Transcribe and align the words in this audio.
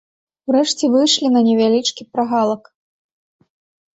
Урэшце 0.51 0.85
выйшлі 0.93 1.27
на 1.35 1.43
невялічкі 1.49 2.07
прагалак. 2.15 2.63